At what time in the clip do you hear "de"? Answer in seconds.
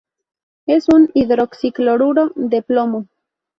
2.33-2.63